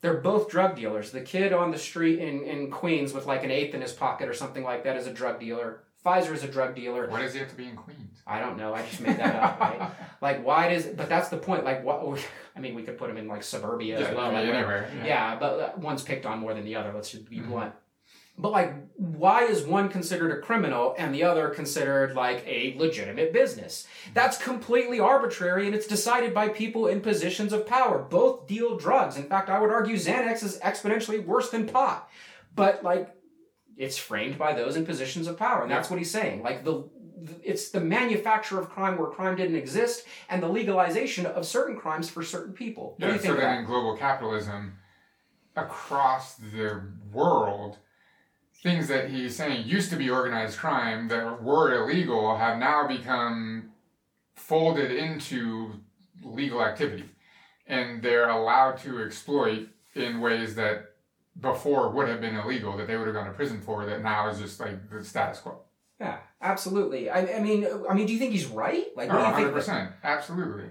[0.00, 1.10] They're both drug dealers.
[1.10, 4.28] The kid on the street in, in Queens with like an eighth in his pocket
[4.28, 5.80] or something like that is a drug dealer.
[6.04, 7.08] Pfizer is a drug dealer.
[7.08, 8.20] What does he have to be in Queens?
[8.26, 8.74] I don't know.
[8.74, 9.90] I just made that up, right?
[10.20, 10.86] Like, why does?
[10.86, 11.64] But that's the point.
[11.64, 12.18] Like, what?
[12.56, 14.32] I mean, we could put him in like suburbia yeah, as well.
[14.32, 14.90] like, anywhere.
[15.04, 16.92] Yeah, but uh, one's picked on more than the other.
[16.94, 17.48] Let's just be Mhm.
[17.48, 17.74] blunt.
[18.38, 23.32] But like, why is one considered a criminal and the other considered like a legitimate
[23.34, 23.86] business?
[24.14, 27.98] That's completely arbitrary and it's decided by people in positions of power.
[27.98, 29.16] Both deal drugs.
[29.16, 32.08] In fact, I would argue Xanax is exponentially worse than pot.
[32.56, 33.14] But like,
[33.76, 36.42] it's framed by those in positions of power, and that's what he's saying.
[36.42, 36.84] Like the
[37.42, 42.08] it's the manufacture of crime where crime didn't exist, and the legalization of certain crimes
[42.08, 42.94] for certain people.
[42.98, 44.74] What Yeah, you so then in global capitalism,
[45.56, 46.82] across the
[47.12, 47.78] world,
[48.62, 53.70] things that he's saying used to be organized crime that were illegal have now become
[54.36, 55.72] folded into
[56.22, 57.08] legal activity.
[57.66, 60.93] And they're allowed to exploit in ways that
[61.40, 64.28] before would have been illegal, that they would have gone to prison for, that now
[64.28, 65.58] is just like the status quo.
[66.00, 67.08] Yeah, absolutely.
[67.10, 68.86] I, I mean, I mean, do you think he's right?
[68.96, 69.64] Like, Oh, what do you think?
[69.64, 69.92] 100%.
[70.02, 70.64] Absolutely.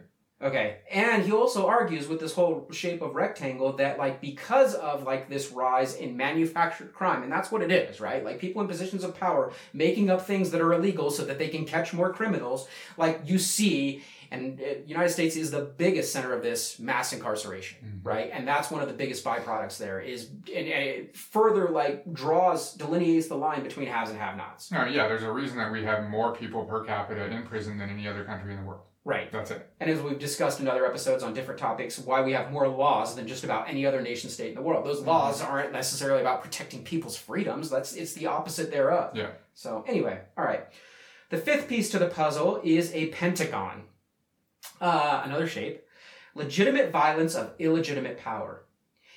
[0.43, 5.03] Okay, and he also argues with this whole shape of rectangle that like because of
[5.03, 8.23] like this rise in manufactured crime, and that's what it is, right?
[8.25, 11.47] Like people in positions of power making up things that are illegal so that they
[11.47, 12.67] can catch more criminals.
[12.97, 17.77] Like you see, and uh, United States is the biggest center of this mass incarceration,
[17.85, 17.99] Mhm.
[18.05, 18.29] right?
[18.33, 22.73] And that's one of the biggest byproducts there is, and, and it further like draws
[22.73, 24.71] delineates the line between haves and have-nots.
[24.71, 27.89] No, yeah, there's a reason that we have more people per capita in prison than
[27.89, 28.81] any other country in the world.
[29.05, 29.29] Right.
[29.31, 29.69] That's it.
[29.81, 33.15] And as we've discussed in other episodes on different topics, why we have more laws
[33.15, 34.85] than just about any other nation state in the world.
[34.85, 37.69] Those laws aren't necessarily about protecting people's freedoms.
[37.69, 39.11] That's it's the opposite thereof.
[39.15, 39.31] Yeah.
[39.53, 40.65] So anyway, all right.
[41.29, 43.83] The fifth piece to the puzzle is a pentagon.
[44.79, 45.83] Uh, another shape.
[46.35, 48.63] Legitimate violence of illegitimate power.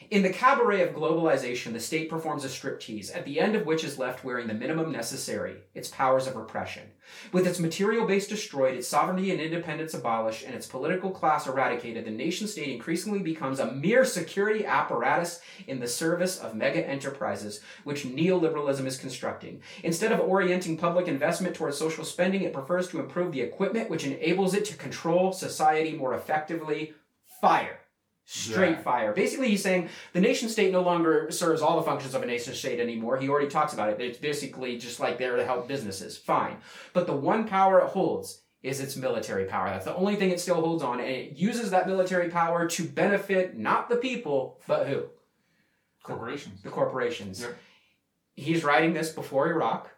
[0.08, 3.82] In the cabaret of globalization, the state performs a striptease, at the end of which
[3.82, 6.84] is left wearing the minimum necessary, its powers of repression.
[7.32, 12.04] With its material base destroyed, its sovereignty and independence abolished, and its political class eradicated,
[12.04, 17.60] the nation state increasingly becomes a mere security apparatus in the service of mega enterprises,
[17.82, 19.60] which neoliberalism is constructing.
[19.82, 24.04] Instead of orienting public investment towards social spending, it prefers to improve the equipment which
[24.04, 26.94] enables it to control society more effectively.
[27.40, 27.80] Fire.
[28.28, 28.82] Straight Yeah.
[28.82, 29.12] fire.
[29.12, 32.54] Basically, he's saying the nation state no longer serves all the functions of a nation
[32.54, 33.16] state anymore.
[33.18, 34.00] He already talks about it.
[34.00, 36.16] It's basically just like there to help businesses.
[36.18, 36.56] Fine.
[36.92, 39.70] But the one power it holds is its military power.
[39.70, 40.98] That's the only thing it still holds on.
[40.98, 45.04] And it uses that military power to benefit not the people, but who?
[46.02, 46.62] Corporations.
[46.62, 47.40] The corporations.
[47.42, 47.56] Yep.
[48.34, 49.88] He's writing this before Iraq.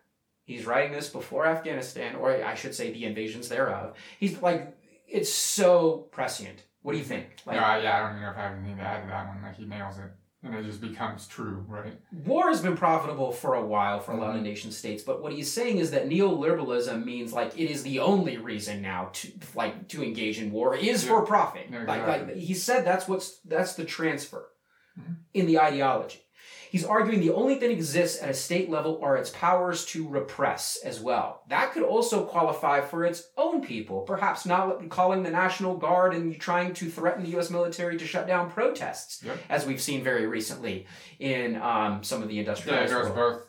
[0.44, 3.94] He's writing this before Afghanistan, or I should say the invasions thereof.
[4.20, 6.64] He's like, it's so prescient.
[6.82, 7.26] What do you think?
[7.44, 9.26] Like, no, yeah, I don't even know if I have anything to add to that
[9.28, 9.42] one.
[9.42, 10.10] Like he nails it.
[10.44, 11.94] and it just becomes true, right?
[12.24, 14.44] War has been profitable for a while for a lot of Mhm.
[14.44, 18.36] nation states, but what he's saying is that neoliberalism means like it is the only
[18.36, 21.66] reason now to like to engage in war is for profit.
[21.68, 22.34] Yeah, Like exactly.
[22.34, 24.48] like he said that's what's that's the transfer
[24.96, 25.16] Mhm.
[25.34, 26.20] in the ideology.
[26.70, 30.06] He's arguing the only thing that exists at a state level are its powers to
[30.06, 31.42] repress as well.
[31.48, 36.38] That could also qualify for its own people, perhaps not calling the National Guard and
[36.38, 37.50] trying to threaten the U.S.
[37.50, 39.38] military to shut down protests, Yep.
[39.48, 40.86] as we've seen very recently
[41.18, 43.14] in um, some of the Yeah, industrialized it world.
[43.14, 43.42] both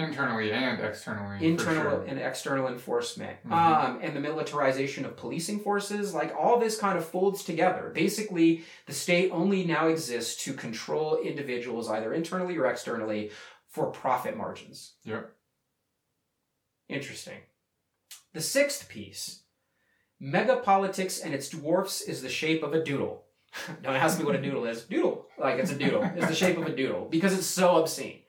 [0.00, 1.44] internally and externally.
[1.46, 2.04] internal sure.
[2.04, 3.52] and external enforcement Mhm.
[3.52, 8.64] um, and the militarization of policing forces like all this kind of folds together basically
[8.86, 13.30] the state only now exists to control individuals either internally or externally
[13.68, 15.30] for profit margins Yep.
[16.88, 17.38] interesting
[18.32, 19.42] the sixth piece
[20.20, 23.24] megapolitics and its dwarfs is the shape of a doodle
[23.82, 26.58] don't ask me what a doodle is doodle like it's a doodle it's the shape
[26.58, 28.20] of a doodle because it's so obscene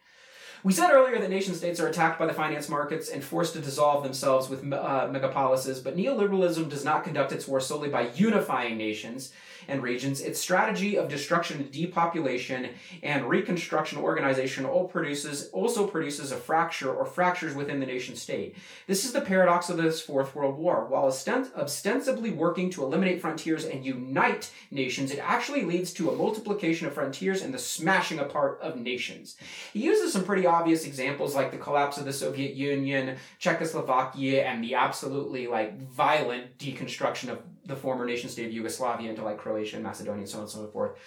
[0.64, 3.62] we said earlier that nation states are attacked by the finance markets and forced to
[3.62, 8.78] dissolve themselves with uh, megapolises, but neoliberalism does not conduct its war solely by unifying
[8.78, 9.32] nations
[9.68, 10.22] and regions.
[10.22, 12.70] Its strategy of destruction depopulation
[13.04, 18.56] and reconstruction organization all produces, also produces a fracture or fractures within the nation state.
[18.88, 20.86] This is the paradox of this Fourth World War.
[20.86, 26.16] While ostent- ostensibly working to eliminate frontiers and unite nations, it actually leads to a
[26.16, 29.36] multiplication of frontiers and the smashing apart of nations.
[29.74, 34.64] He uses some pretty obvious examples like the collapse of the Soviet Union, Czechoslovakia, and
[34.64, 39.78] the absolutely like violent deconstruction of the former nation state of Yugoslavia into like Croatia
[39.78, 40.98] and Macedonia and so on and so forth.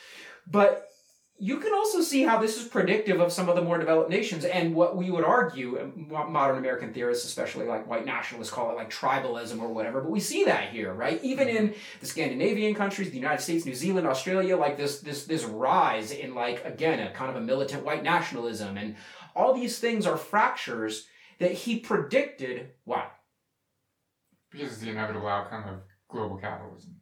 [0.47, 0.89] But
[1.39, 4.45] you can also see how this is predictive of some of the more developed nations
[4.45, 8.91] and what we would argue, modern American theorists, especially like white nationalists, call it like
[8.91, 10.01] tribalism or whatever.
[10.01, 11.19] But we see that here, right?
[11.25, 15.43] Even in the Scandinavian countries, the United States, New Zealand, Australia, like this this this
[15.45, 18.95] rise in like again a kind of a militant white nationalism, and
[19.35, 21.09] all these things are fractures
[21.41, 22.71] that he predicted.
[22.85, 23.09] Why?
[24.53, 25.81] Because it's the inevitable outcome of
[26.13, 26.95] global capitalism.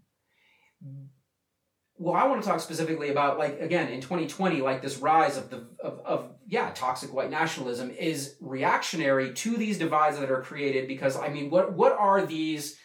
[1.96, 5.50] well i want to talk specifically about like again in 2020 like this rise of
[5.50, 10.88] the of, of yeah toxic white nationalism is reactionary to these divides that are created
[10.88, 12.76] because i mean what what are these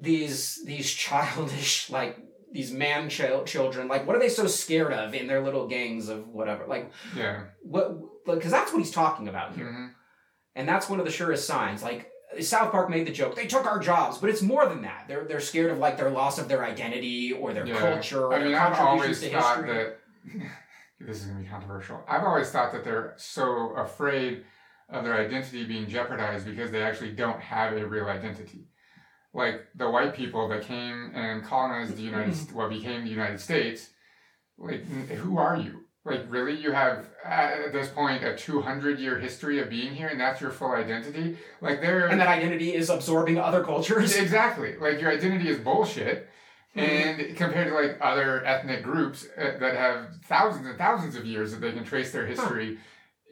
[0.00, 2.18] these these childish like
[2.52, 6.08] these man chil- children like what are they so scared of in their little gangs
[6.08, 7.44] of whatever like Yeah.
[7.62, 9.86] what because that's what he's talking about here hmm
[10.56, 11.82] and that's one of the surest signs.
[11.82, 12.08] Like
[12.42, 15.04] South Park made the joke, they took our jobs, but it's more than that.
[15.08, 17.78] They're they're scared of like their loss of their identity or their Yeah.
[17.78, 19.74] culture or I mean, their I've contributions always to thought history.
[20.38, 20.50] that
[21.06, 22.02] this is going to be controversial.
[22.08, 24.44] I've always thought that they're so afraid
[24.88, 28.68] of their identity being jeopardized because they actually don't have a real identity.
[29.32, 33.90] Like the white people that came and colonized the United, what became the United States.
[34.58, 35.83] Like, who are you?
[36.04, 40.08] Like, really, you have at this point a two hundred year history of being here,
[40.08, 41.38] and that's your full identity.
[41.62, 44.14] Like, they're and that identity is absorbing other cultures.
[44.24, 44.76] Exactly.
[44.76, 46.28] Like your identity is bullshit.
[46.76, 51.52] And compared to like other ethnic groups uh, that have thousands and thousands of years
[51.52, 52.78] that they can trace their history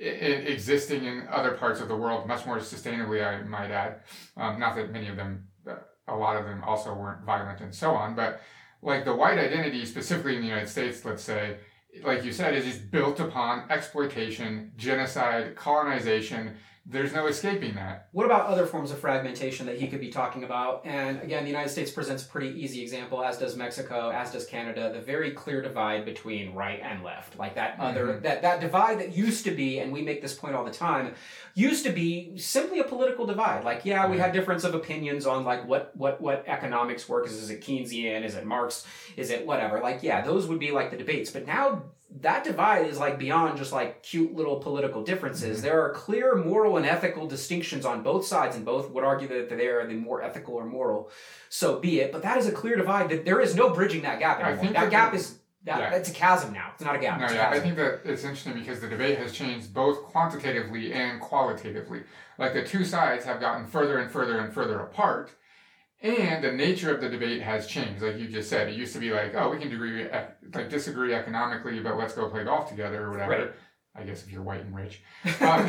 [0.01, 4.03] i- existing in other parts of the world much more sustainably, I might add.
[4.37, 5.75] Um, not that many of them, uh,
[6.07, 8.41] a lot of them also weren't violent and so on, but
[8.81, 11.57] like the white identity, specifically in the United States, let's say,
[12.05, 16.57] like you said, is built upon exploitation, genocide, colonization.
[16.85, 18.09] There's no escaping that.
[18.11, 20.85] What about other forms of fragmentation that he could be talking about?
[20.85, 24.47] And again, the United States presents a pretty easy example, as does Mexico, as does
[24.47, 27.39] Canada, the very clear divide between right and left.
[27.39, 28.23] Like that other Mhm.
[28.23, 31.15] that, that divide that used to be, and we make this point all the time,
[31.55, 33.63] used to be simply a political divide.
[33.65, 34.25] Like, yeah, we Yeah.
[34.25, 37.31] had difference of opinions on like what what what economics works.
[37.31, 38.25] Is it Keynesian?
[38.25, 38.85] Is it Marx?
[39.17, 39.79] Is it whatever?
[39.79, 41.31] Like, yeah, those would be like the debates.
[41.31, 41.85] But now
[42.21, 45.59] that divide is like beyond just like cute little political differences.
[45.59, 45.63] Mhm.
[45.63, 49.49] There are clear moral and ethical distinctions on both sides, and both would argue that
[49.49, 51.11] they are the more ethical or moral.
[51.49, 52.13] So be it.
[52.13, 53.09] But that is a clear divide.
[53.09, 54.63] That there is no bridging that gap I anymore.
[54.63, 55.91] think That gap is that, yeah.
[55.91, 56.71] that's a chasm now.
[56.75, 57.21] It's not a gap.
[57.21, 61.21] No, yeah, I think that it's interesting because the debate has changed both quantitatively and
[61.21, 62.03] qualitatively.
[62.37, 65.31] Like the two sides have gotten further and further and further apart,
[66.03, 68.03] and the nature of the debate has changed.
[68.03, 70.71] Like you just said, it used to be like, oh, we can disagree, ec- like
[70.71, 73.31] disagree economically, but let's go play golf together or whatever.
[73.31, 73.53] Right.
[73.95, 75.03] I guess if you're white and rich,
[75.41, 75.69] um,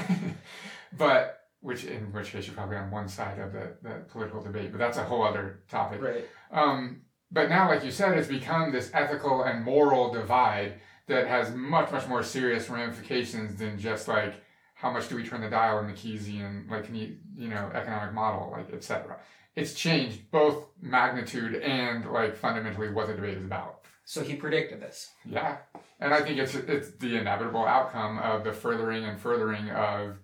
[0.98, 4.72] but which in which case you're probably on one side of the, the political debate.
[4.72, 6.02] But that's a whole other topic.
[6.02, 6.26] right.
[6.52, 10.74] Um, but now, like you said, it's become this ethical and moral divide
[11.08, 14.36] that has much, much more serious ramifications than just like
[14.76, 18.13] how much do we turn the dial in the Keynesian, like you you know, economic
[18.13, 19.17] model, like etc.
[19.56, 23.83] It's changed both magnitude and like fundamentally what the debate is about.
[24.06, 25.12] So he predicted this.
[25.25, 25.58] Yeah,
[25.99, 30.17] and I think it's it's the inevitable outcome of the furthering and furthering of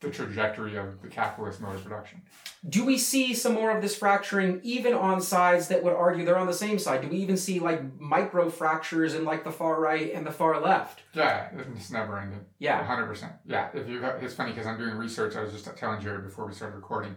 [0.00, 2.22] the trajectory of the capitalist mode of production.
[2.68, 6.38] Do we see some more of this fracturing even on sides that would argue they're
[6.38, 7.02] on the same side?
[7.02, 10.60] Do we even see like micro fractures in like the far right and the far
[10.60, 11.00] left?
[11.14, 12.44] Yeah, it's never ending.
[12.58, 12.84] Yeah.
[12.84, 13.32] hundred percent.
[13.46, 15.36] Yeah, if you, it's funny because I'm doing research.
[15.36, 17.14] I was just telling Jerry before we started recording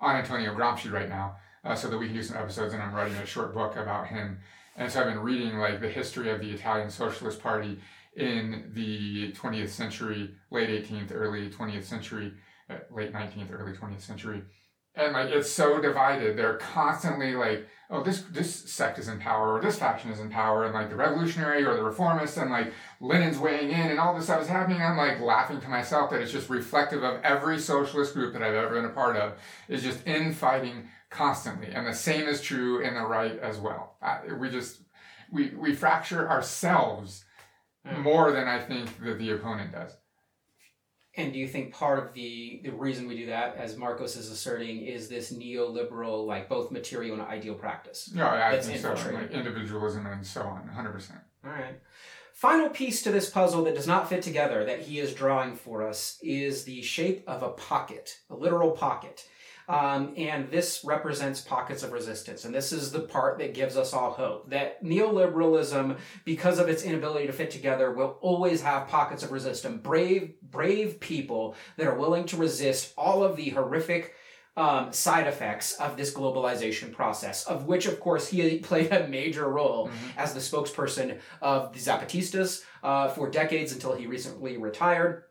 [0.00, 2.74] on Antonio Gramsci right now, uh, so that we can do some episodes.
[2.74, 4.38] And I'm writing a short book about him.
[4.76, 7.78] And so I've been reading like the history of the Italian Socialist Party
[8.16, 12.32] in the 20th century, late 18th, early 20th century,
[12.70, 14.42] uh, late 19th, early 20th century.
[14.96, 16.36] And like it's so divided.
[16.36, 20.30] They're constantly like, oh, this this sect is in power, or this faction is in
[20.30, 24.14] power, and like the revolutionary or the reformist, and like Lenin's weighing in, and all
[24.14, 24.80] this stuff is happening.
[24.80, 28.54] I'm like laughing to myself that it's just reflective of every socialist group that I've
[28.54, 29.32] ever been a part of
[29.68, 33.96] is just infighting constantly, and the same is true in the right as well.
[34.00, 34.82] Uh, we just
[35.32, 37.24] we we fracture ourselves
[37.86, 38.02] Mm.
[38.02, 39.94] more than I think that the opponent does.
[41.16, 44.30] And do you think part of the, the reason we do that, as Marcos is
[44.30, 48.10] asserting, is this neoliberal, like both material and ideal practice?
[48.12, 48.94] No, I That's think so.
[49.12, 51.10] Like individualism and so on, 100%.
[51.44, 51.80] All right.
[52.32, 55.86] Final piece to this puzzle that does not fit together that he is drawing for
[55.86, 59.28] us is the shape of a pocket, a literal pocket.
[59.68, 62.44] Um, and this represents pockets of resistance.
[62.44, 66.82] And this is the part that gives us all hope that neoliberalism, because of its
[66.82, 69.80] inability to fit together, will always have pockets of resistance.
[69.82, 74.14] Brave, brave people that are willing to resist all of the horrific
[74.56, 79.48] um, side effects of this globalization process, of which, of course, he played a major
[79.48, 85.24] role as the spokesperson of the Zapatistas uh, for decades until he recently retired.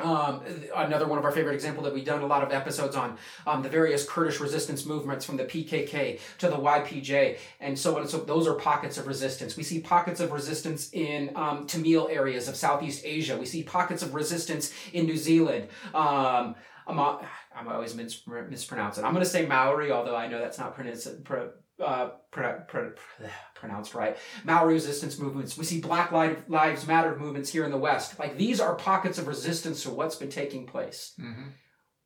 [0.00, 0.42] Um,
[0.76, 3.62] another one of our favorite example that we've done a lot of episodes on um,
[3.62, 8.08] the various Kurdish resistance movements from the PKK to the YPJ and so on.
[8.08, 9.56] So those are pockets of resistance.
[9.56, 13.36] We see pockets of resistance in um, Tamil areas of Southeast Asia.
[13.36, 15.68] We see pockets of resistance in New Zealand.
[15.94, 16.54] Um,
[16.86, 18.98] I'm, I'm always mis- mispronounce.
[18.98, 21.24] I'm going to say Maori, although I know that's not pronounced.
[21.24, 21.50] Pro,
[21.80, 22.92] uh, pro, pro,
[23.54, 24.16] pronounced right.
[24.44, 25.56] Maori resistance movements.
[25.58, 28.18] We see Black Lives Matter movements here in the West.
[28.18, 31.14] Like these are pockets of resistance to what's been taking place.
[31.18, 31.48] hmm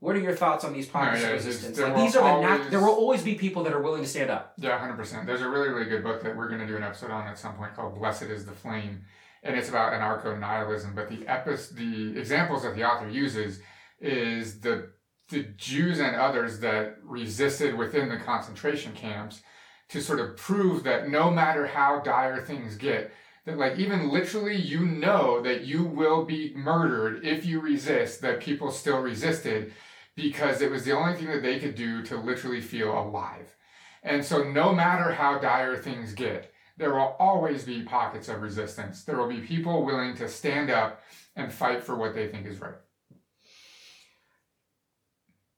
[0.01, 1.77] What are your thoughts on these pockets No, yeah, of resistance?
[1.77, 3.83] there Like will these are the nat- always- there will always be people that are
[3.83, 4.55] willing to stand up.
[4.59, 5.27] Yeah, hundred percent.
[5.27, 7.39] There's a really, really good book that we're going to do an episode on at
[7.39, 9.03] some point called "Blessed Is the Flame,"
[9.43, 10.95] and it's about anarcho nihilism.
[10.95, 13.61] But the epis, the examples that the author uses
[14.01, 14.91] is the
[15.31, 19.41] the Jews and others that resisted within the concentration camps
[19.89, 23.13] to sort of prove that no matter how dire things get,
[23.45, 28.41] that like even literally you know that you will be murdered if you resist, that
[28.41, 29.73] people still resisted
[30.17, 33.55] because it was the only thing that they could do to literally feel alive.
[34.03, 39.05] And so, no matter how dire things get, there will always be pockets of resistance.
[39.05, 41.03] There will be people willing to stand up
[41.37, 42.75] and fight for what they think is right.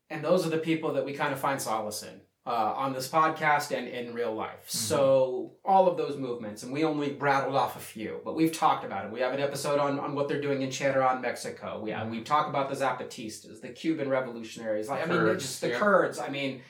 [0.08, 2.20] And those are the people that we kind of find solace in.
[2.46, 4.62] Uh, on this podcast and in real life.
[4.68, 8.84] So, all of those movements, and we only rattled off a few, but we've talked
[8.84, 9.10] about it.
[9.10, 11.80] We have an episode on, on what they're doing in Cheran, Mexico.
[11.82, 15.60] We, have, we talk about the Zapatistas, the Cuban revolutionaries, like, I mean, Kurds, just
[15.60, 15.78] the yeah.
[15.80, 16.20] Kurds.
[16.20, 16.62] I mean,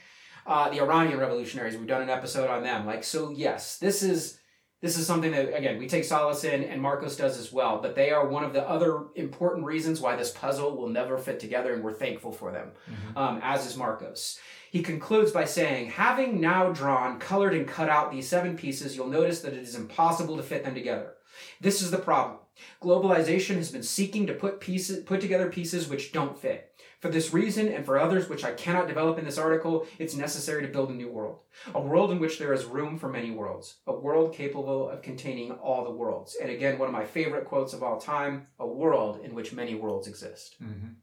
[0.46, 1.76] uh, the Iranian revolutionaries.
[1.76, 2.86] We've done an episode on them.
[2.86, 4.38] Like, so yes, this is
[4.82, 7.80] this is something that again we take solace in, and Marcos does as well.
[7.80, 11.40] But they are one of the other important reasons why this puzzle will never fit
[11.40, 12.72] together, and we're thankful for them,
[13.16, 14.38] um, as is Marcos.
[14.70, 19.06] He concludes by saying, having now drawn, colored, and cut out these seven pieces, you'll
[19.06, 21.14] notice that it is impossible to fit them together.
[21.60, 22.38] This is the problem.
[22.82, 26.72] Globalization has been seeking to put pieces, put together pieces which don't fit.
[27.00, 30.62] For this reason and for others which I cannot develop in this article, it's necessary
[30.62, 31.40] to build a new world.
[31.74, 33.76] A world in which there is room for many worlds.
[33.86, 36.36] A world capable of containing all the worlds.
[36.40, 39.74] And again, one of my favorite quotes of all time, a world in which many
[39.74, 40.56] worlds exist.
[40.58, 40.94] hmm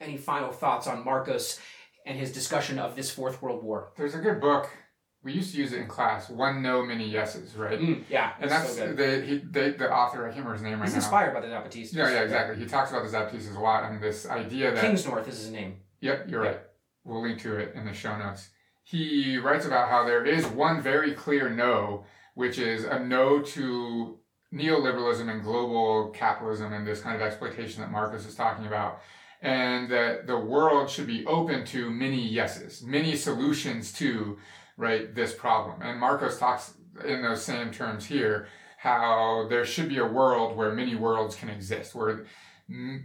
[0.00, 1.60] Any final thoughts on Marcos
[2.06, 3.92] and his discussion of this Fourth World War?
[3.96, 4.70] There's a good book.
[5.24, 6.30] We used to use it in class.
[6.30, 7.78] One no, many yeses, right?
[7.78, 10.22] Mm, yeah, And that's so the he they, the author.
[10.22, 11.00] I can't remember his name right He's now.
[11.00, 11.94] He's inspired by the Zapatistas.
[11.94, 12.56] Yeah, yeah, exactly.
[12.56, 15.78] He talks about the Zapatistas a lot and this idea that Kingsnorth is his name.
[16.00, 16.60] Yep, you're right.
[17.04, 18.50] We'll link to it in the show notes.
[18.84, 22.04] He writes about how there is one very clear no,
[22.34, 24.18] which is a no to
[24.54, 29.00] neoliberalism and global capitalism and this kind of exploitation that Marcos is talking about.
[29.42, 34.38] And that the world should be open to many yeses, many solutions to
[34.78, 35.82] right this problem.
[35.82, 36.72] And Marcos talks
[37.04, 38.48] in those same terms here
[38.78, 42.24] how there should be a world where many worlds can exist, where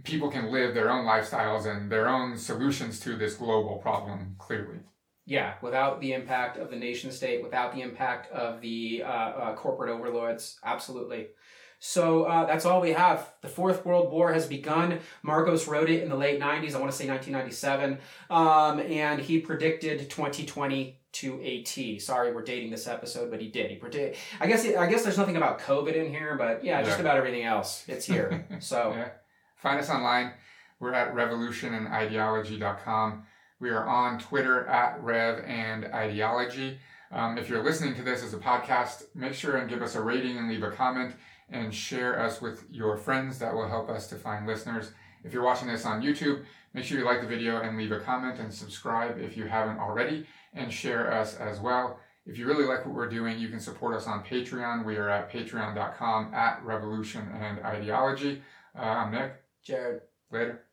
[0.04, 4.78] people can live their own lifestyles and their own solutions to this global problem clearly.
[5.26, 9.54] Yeah, without the impact of the nation state, without the impact of the uh, uh,
[9.56, 11.28] corporate overlords, absolutely.
[11.80, 13.32] So uh, that's all we have.
[13.40, 15.00] The Fourth World War has begun.
[15.22, 17.98] Marcos wrote it in the late 90s, I want to say 1997,
[18.30, 21.98] um, and he predicted 2020 to a T.
[21.98, 23.70] Sorry, we're dating this episode, but he did.
[23.70, 24.18] He predict.
[24.40, 27.44] I guess I guess there's nothing about COVID in here, but yeah, just about everything
[27.44, 27.84] else.
[27.88, 28.46] It's here.
[28.60, 29.08] So Yeah.
[29.56, 30.32] Find us online.
[30.80, 33.22] We're at revolutionandideology.com.
[33.60, 36.78] We are on Twitter at Rev and Ideology.
[37.10, 40.02] Um, if you're listening to this as a podcast, make sure and give us a
[40.02, 41.14] rating and leave a comment
[41.48, 43.38] and share us with your friends.
[43.38, 44.92] That will help us to find listeners.
[45.22, 46.44] If you're watching this on YouTube,
[46.74, 49.78] make sure you like the video and leave a comment and subscribe if you haven't
[49.78, 51.98] already and share us as well.
[52.26, 54.84] If you really like what we're doing, you can support us on Patreon.
[54.84, 58.42] We are at patreon.com at revolution and ideology.
[58.76, 59.34] Uh, I'm Nick.
[59.62, 60.02] Jared.
[60.30, 60.63] Later.